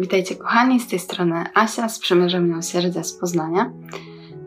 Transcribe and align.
Witajcie 0.00 0.36
kochani, 0.36 0.80
z 0.80 0.88
tej 0.88 0.98
strony 0.98 1.44
Asia 1.54 1.88
z 1.88 1.98
Przymierzem 1.98 2.48
Miłosierdzia 2.48 3.04
z 3.04 3.12
Poznania. 3.12 3.72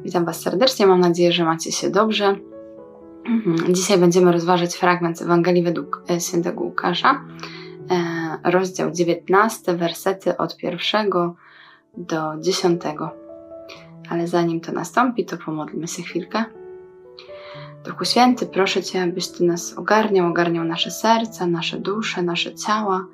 Witam 0.03 0.25
Was 0.25 0.41
serdecznie, 0.41 0.87
mam 0.87 0.99
nadzieję, 0.99 1.31
że 1.31 1.45
macie 1.45 1.71
się 1.71 1.89
dobrze. 1.89 2.35
Mhm, 3.25 3.73
dzisiaj 3.73 3.97
będziemy 3.97 4.31
rozważać 4.31 4.75
fragment 4.75 5.17
z 5.17 5.21
Ewangelii 5.21 5.63
według 5.63 6.03
e, 6.09 6.19
świętego 6.19 6.63
Łukasza, 6.63 7.21
e, 8.43 8.51
rozdział 8.51 8.91
19, 8.91 9.73
wersety 9.73 10.37
od 10.37 10.57
pierwszego 10.57 11.35
do 11.97 12.21
dziesiątego. 12.39 13.11
Ale 14.09 14.27
zanim 14.27 14.61
to 14.61 14.71
nastąpi, 14.71 15.25
to 15.25 15.37
pomodlmy 15.37 15.87
się 15.87 16.03
chwilkę. 16.03 16.43
Duchu 17.85 18.05
Święty, 18.05 18.45
proszę 18.45 18.83
Cię, 18.83 19.03
abyś 19.03 19.27
Ty 19.27 19.43
nas 19.43 19.73
ogarniał, 19.73 20.29
ogarniał 20.29 20.63
nasze 20.65 20.91
serca, 20.91 21.47
nasze 21.47 21.79
dusze, 21.79 22.21
nasze 22.21 22.55
ciała, 22.55 23.05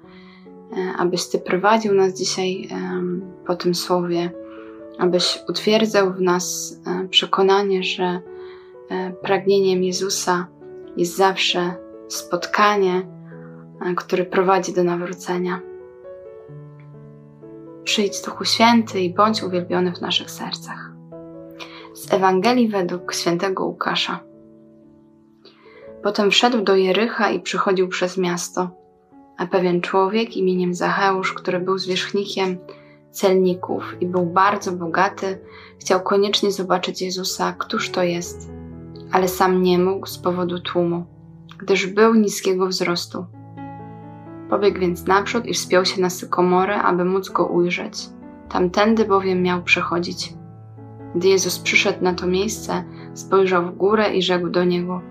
abyś 0.98 1.28
Ty 1.28 1.40
prowadził 1.40 1.94
nas 1.94 2.14
dzisiaj 2.14 2.68
po 3.46 3.55
tym 3.55 3.76
słowie, 3.76 4.32
abyś 5.00 5.40
utwierdzał 5.50 6.14
w 6.14 6.22
nas 6.22 6.76
e, 6.88 7.08
przekonanie, 7.08 7.84
że 7.84 8.22
e, 8.90 9.12
pragnieniem 9.22 9.84
Jezusa 9.84 10.48
jest 10.98 11.16
zawsze 11.16 11.73
spotkanie, 12.08 13.08
które 13.95 14.26
prowadzi 14.26 14.73
do 14.73 14.84
nawrócenia. 14.84 15.59
Przyjdź 17.84 18.22
Duchu 18.22 18.45
Święty 18.45 19.00
i 19.00 19.14
bądź 19.14 19.44
uwielbiony 19.44 19.94
w 19.94 20.02
naszych 20.02 20.31
sercach. 20.31 20.92
Z 21.94 22.14
Ewangelii 22.14 22.67
według 22.67 23.14
świętego 23.14 23.66
Łukasza. 23.66 24.20
Potem 26.03 26.31
wszedł 26.31 26.62
do 26.62 26.75
Jericha 26.75 27.30
i 27.30 27.40
przychodził 27.40 27.88
przez 27.88 28.17
miasto, 28.17 28.70
a 29.40 29.48
pewien 29.48 29.82
człowiek 29.82 30.38
imieniem 30.38 30.73
Zacheusz, 30.73 31.34
który 31.34 31.59
był 31.59 31.78
zwierzchnikiem 31.78 32.58
celników 33.12 33.96
i 34.02 34.06
był 34.06 34.26
bardzo 34.26 34.72
bogaty, 34.72 35.40
chciał 35.80 36.02
koniecznie 36.02 36.52
zobaczyć 36.52 37.02
Jezusa, 37.02 37.56
któż 37.58 37.90
to 37.90 38.04
jest, 38.04 38.52
ale 39.12 39.28
sam 39.28 39.62
nie 39.62 39.80
mógł 39.80 40.08
z 40.08 40.18
powodu 40.18 40.59
tłumu, 40.59 41.06
gdyż 41.58 41.88
był 41.88 42.14
niskiego 42.14 42.68
wzrostu. 42.68 43.26
Pobiegł 44.50 44.80
więc 44.80 45.08
naprzód 45.08 45.46
i 45.46 45.53
wspiął 45.53 45.86
się 45.86 46.02
na 46.02 46.09
sykomorę, 46.09 46.81
aby 46.81 47.06
móc 47.06 47.30
go 47.30 47.46
ujrzeć. 47.46 48.09
Tamtędy 48.50 49.06
bowiem 49.06 49.44
miał 49.44 49.64
przechodzić. 49.64 50.34
Gdy 51.16 51.28
Jezus 51.28 51.59
przyszedł 51.59 52.03
na 52.03 52.14
to 52.14 52.28
miejsce, 52.28 52.84
spojrzał 53.14 53.66
w 53.66 53.76
górę 53.76 54.14
i 54.14 54.22
rzekł 54.22 54.50
do 54.50 54.64
niego: 54.64 55.02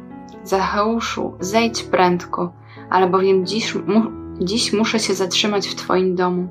Zacheuszu, 0.45 1.35
zejdź 1.41 1.83
prędko, 1.83 2.53
albowiem 2.91 3.47
dziś, 3.47 3.75
mu, 3.75 4.03
dziś 4.41 4.73
muszę 4.73 4.99
się 4.99 5.15
zatrzymać 5.15 5.69
w 5.69 5.75
Twoim 5.75 6.15
domu. 6.15 6.49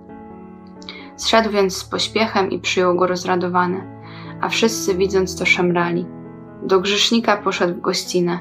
Zszedł 1.16 1.50
więc 1.50 1.78
z 1.78 1.84
pośpiechem 1.84 2.52
i 2.52 2.60
przyjął 2.60 2.96
go 2.96 3.08
rozradowany, 3.08 4.02
a 4.42 4.50
wszyscy 4.50 4.96
widząc 4.96 5.40
to 5.40 5.46
szemrali. 5.46 6.06
Do 6.64 6.80
grzesznika 6.80 7.38
poszedł 7.38 7.74
w 7.74 7.82
gościnę, 7.82 8.40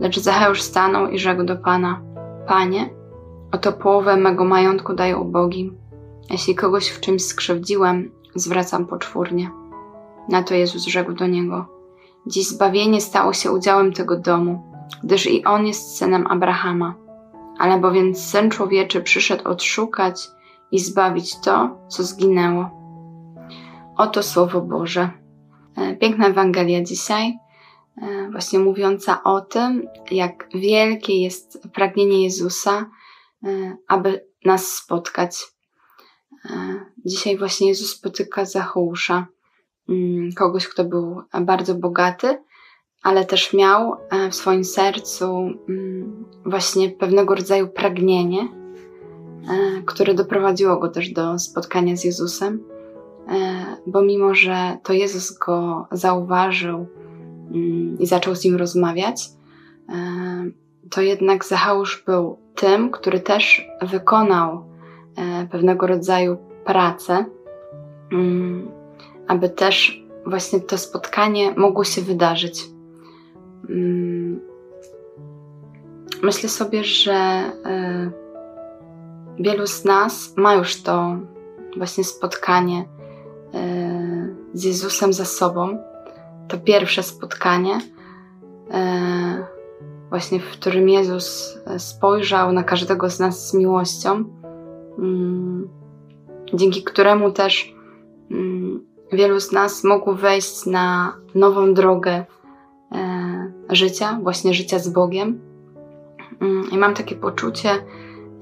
lecz 0.00 0.18
Zacheusz 0.18 0.62
stanął 0.62 1.08
i 1.08 1.18
rzekł 1.18 1.42
do 1.42 1.56
Pana: 1.56 2.00
Panie, 2.46 2.90
oto 3.52 3.72
połowę 3.72 4.16
mego 4.16 4.44
majątku 4.44 4.94
daję 4.94 5.16
ubogim. 5.16 5.76
Jeśli 6.30 6.54
kogoś 6.54 6.88
w 6.88 7.00
czymś 7.00 7.24
skrzywdziłem, 7.24 8.10
zwracam 8.34 8.86
poczwórnie. 8.86 9.50
Na 10.28 10.42
to 10.42 10.54
Jezus 10.54 10.86
rzekł 10.86 11.12
do 11.12 11.26
niego: 11.26 11.66
Dziś 12.26 12.48
zbawienie 12.48 13.00
stało 13.00 13.32
się 13.32 13.52
udziałem 13.52 13.92
tego 13.92 14.16
domu, 14.16 14.62
gdyż 15.04 15.26
i 15.26 15.44
on 15.44 15.66
jest 15.66 15.96
synem 15.96 16.26
Abrahama. 16.26 16.94
Ale 17.60 17.78
bowiem 17.78 18.14
syn 18.14 18.50
człowieczy 18.50 19.02
przyszedł 19.02 19.48
odszukać 19.48 20.28
i 20.72 20.78
zbawić 20.78 21.40
to, 21.40 21.78
co 21.88 22.02
zginęło. 22.02 22.70
Oto 23.96 24.22
Słowo 24.22 24.60
Boże. 24.60 25.10
E, 25.76 25.96
piękna 25.96 26.26
Ewangelia 26.26 26.82
dzisiaj, 26.82 27.38
e, 28.02 28.30
właśnie 28.30 28.58
mówiąca 28.58 29.22
o 29.22 29.40
tym, 29.40 29.88
jak 30.10 30.48
wielkie 30.54 31.22
jest 31.22 31.62
pragnienie 31.72 32.22
Jezusa, 32.22 32.90
e, 33.44 33.76
aby 33.88 34.24
nas 34.44 34.66
spotkać. 34.66 35.42
Dzisiaj 37.04 37.38
właśnie 37.38 37.68
Jezus 37.68 37.90
spotyka 37.90 38.44
Zachousza, 38.44 39.26
mm, 39.88 40.32
kogoś, 40.32 40.68
kto 40.68 40.84
był 40.84 41.22
bardzo 41.40 41.74
bogaty, 41.74 42.42
ale 43.02 43.24
też 43.24 43.52
miał 43.52 43.96
w 44.30 44.34
swoim 44.34 44.64
sercu 44.64 45.50
mm, 45.68 46.24
właśnie 46.44 46.90
pewnego 46.90 47.34
rodzaju 47.34 47.68
pragnienie, 47.68 48.48
E, 49.48 49.82
które 49.82 50.14
doprowadziło 50.14 50.76
go 50.76 50.88
też 50.88 51.10
do 51.10 51.38
spotkania 51.38 51.96
z 51.96 52.04
Jezusem, 52.04 52.64
e, 53.28 53.66
bo 53.86 54.02
mimo, 54.02 54.34
że 54.34 54.78
to 54.82 54.92
Jezus 54.92 55.38
go 55.38 55.86
zauważył 55.92 56.86
mm, 57.50 57.98
i 57.98 58.06
zaczął 58.06 58.34
z 58.34 58.44
nim 58.44 58.56
rozmawiać, 58.56 59.28
e, 59.88 59.94
to 60.90 61.00
jednak 61.00 61.44
Zacheusz 61.44 62.02
był 62.06 62.38
tym, 62.54 62.90
który 62.90 63.20
też 63.20 63.68
wykonał 63.82 64.70
pewnego 65.50 65.86
rodzaju 65.86 66.36
pracę, 66.64 67.24
mm, 68.12 68.70
aby 69.28 69.48
też 69.48 70.02
właśnie 70.26 70.60
to 70.60 70.78
spotkanie 70.78 71.54
mogło 71.56 71.84
się 71.84 72.02
wydarzyć. 72.02 72.64
Mm, 73.68 74.40
myślę 76.22 76.48
sobie, 76.48 76.84
że 76.84 77.42
wielu 79.38 79.66
z 79.66 79.84
nas 79.84 80.34
ma 80.36 80.54
już 80.54 80.82
to 80.82 81.16
właśnie 81.76 82.04
spotkanie 82.04 82.84
e, 83.54 84.34
z 84.54 84.64
Jezusem 84.64 85.12
za 85.12 85.24
sobą. 85.24 85.78
To 86.48 86.58
pierwsze 86.58 87.02
spotkanie, 87.02 87.80
e, 88.70 89.46
właśnie 90.08 90.40
w 90.40 90.50
którym 90.50 90.88
Jezus 90.88 91.58
spojrzał 91.78 92.52
na 92.52 92.62
każdego 92.62 93.10
z 93.10 93.20
nas 93.20 93.50
z 93.50 93.54
miłością, 93.54 94.24
mm, 94.98 95.68
dzięki 96.54 96.84
któremu 96.84 97.32
też 97.32 97.74
mm, 98.30 98.86
wielu 99.12 99.40
z 99.40 99.52
nas 99.52 99.84
mogło 99.84 100.14
wejść 100.14 100.66
na 100.66 101.16
nową 101.34 101.74
drogę 101.74 102.12
e, 102.12 102.24
życia, 103.70 104.18
właśnie 104.22 104.54
życia 104.54 104.78
z 104.78 104.88
Bogiem. 104.88 105.40
Mm, 106.40 106.70
I 106.70 106.78
mam 106.78 106.94
takie 106.94 107.16
poczucie, 107.16 107.70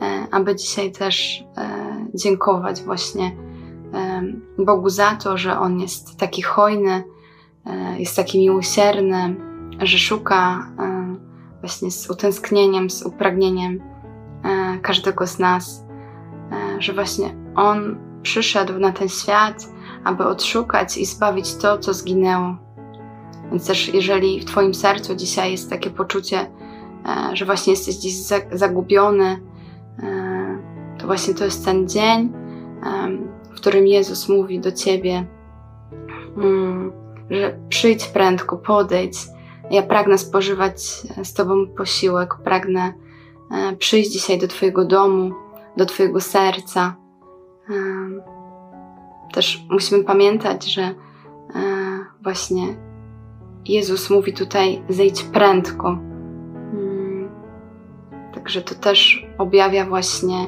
E, 0.00 0.26
aby 0.30 0.56
dzisiaj 0.56 0.92
też 0.92 1.44
e, 1.56 2.06
dziękować 2.14 2.82
właśnie 2.82 3.36
e, 3.94 4.22
Bogu 4.58 4.88
za 4.88 5.16
to, 5.16 5.38
że 5.38 5.58
On 5.58 5.80
jest 5.80 6.18
taki 6.18 6.42
hojny, 6.42 7.04
jest 7.98 8.16
taki 8.16 8.38
miłosierny, 8.38 9.36
że 9.82 9.98
szuka 9.98 10.70
właśnie 11.60 11.90
z 11.90 12.10
utęsknieniem, 12.10 12.90
z 12.90 13.02
upragnieniem 13.02 13.80
każdego 14.82 15.26
z 15.26 15.38
nas, 15.38 15.84
że 16.78 16.92
właśnie 16.92 17.34
On 17.54 17.98
przyszedł 18.22 18.78
na 18.78 18.92
ten 18.92 19.08
świat, 19.08 19.68
aby 20.04 20.24
odszukać 20.24 20.96
i 20.96 21.06
zbawić 21.06 21.54
to, 21.54 21.78
co 21.78 21.94
zginęło. 21.94 22.56
Więc 23.50 23.66
też, 23.66 23.94
jeżeli 23.94 24.40
w 24.40 24.44
Twoim 24.44 24.74
sercu 24.74 25.14
dzisiaj 25.14 25.52
jest 25.52 25.70
takie 25.70 25.90
poczucie, 25.90 26.50
że 27.32 27.44
właśnie 27.44 27.72
jesteś 27.72 27.96
gdzieś 27.96 28.14
zagubiony, 28.52 29.40
to 30.98 31.06
właśnie 31.06 31.34
to 31.34 31.44
jest 31.44 31.64
ten 31.64 31.88
dzień, 31.88 32.32
w 33.50 33.54
którym 33.54 33.86
Jezus 33.86 34.28
mówi 34.28 34.60
do 34.60 34.72
ciebie, 34.72 35.26
mm, 36.36 36.92
że 37.30 37.58
przyjdź 37.68 38.06
prędko, 38.06 38.56
podejdź. 38.56 39.18
Ja 39.70 39.82
pragnę 39.82 40.18
spożywać 40.18 40.82
z 41.24 41.34
Tobą 41.34 41.66
posiłek, 41.66 42.34
pragnę 42.44 42.92
e, 43.50 43.76
przyjść 43.76 44.10
dzisiaj 44.10 44.38
do 44.38 44.48
Twojego 44.48 44.84
domu, 44.84 45.32
do 45.76 45.86
Twojego 45.86 46.20
serca. 46.20 46.96
Też 49.32 49.66
musimy 49.70 50.04
pamiętać, 50.04 50.64
że 50.64 50.82
e, 50.82 50.94
właśnie 52.22 52.87
Jezus 53.68 54.10
mówi 54.10 54.32
tutaj: 54.32 54.82
zejdź 54.88 55.22
prędko. 55.22 55.88
Mm, 55.88 57.28
także 58.34 58.62
to 58.62 58.74
też 58.74 59.26
objawia 59.38 59.86
właśnie 59.86 60.46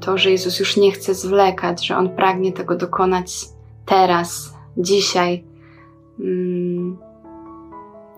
to, 0.00 0.18
że 0.18 0.30
Jezus 0.30 0.58
już 0.60 0.76
nie 0.76 0.92
chce 0.92 1.14
zwlekać, 1.14 1.86
że 1.86 1.96
On 1.96 2.08
pragnie 2.08 2.52
tego 2.52 2.76
dokonać 2.76 3.44
teraz, 3.86 4.54
dzisiaj. 4.76 5.44
Mm, 6.20 6.98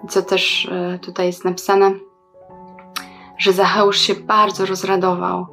co 0.09 0.23
też 0.23 0.69
e, 0.73 0.99
tutaj 0.99 1.27
jest 1.27 1.45
napisane, 1.45 1.93
że 3.39 3.53
Zacheusz 3.53 3.99
się 3.99 4.15
bardzo 4.15 4.67
rozradował 4.67 5.47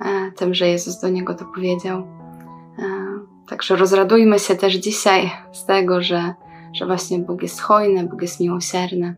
e, 0.00 0.32
tym, 0.32 0.54
że 0.54 0.68
Jezus 0.68 1.00
do 1.00 1.08
niego 1.08 1.34
to 1.34 1.44
powiedział. 1.44 1.98
E, 1.98 2.84
także 3.48 3.76
rozradujmy 3.76 4.38
się 4.38 4.56
też 4.56 4.74
dzisiaj 4.74 5.30
z 5.52 5.64
tego, 5.64 6.02
że, 6.02 6.34
że 6.72 6.86
właśnie 6.86 7.18
Bóg 7.18 7.42
jest 7.42 7.60
hojny, 7.60 8.04
Bóg 8.04 8.22
jest 8.22 8.40
miłosierny. 8.40 9.16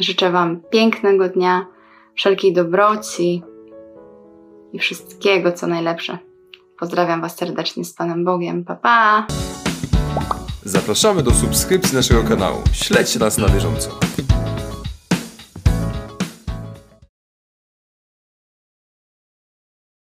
Życzę 0.00 0.30
Wam 0.30 0.60
pięknego 0.70 1.28
dnia 1.28 1.66
wszelkiej 2.14 2.52
dobroci, 2.52 3.42
i 4.74 4.78
wszystkiego, 4.78 5.52
co 5.52 5.66
najlepsze. 5.66 6.18
Pozdrawiam 6.78 7.20
Was 7.20 7.36
serdecznie 7.36 7.84
z 7.84 7.94
Panem 7.94 8.24
Bogiem. 8.24 8.64
Pa, 8.64 8.76
pa! 8.76 9.26
Zapraszamy 10.64 11.22
do 11.22 11.30
subskrypcji 11.30 11.96
naszego 11.96 12.22
kanału. 12.22 12.62
Śledźcie 12.72 13.18
nas 13.18 13.38
na 13.38 13.48
bieżąco. 13.48 13.90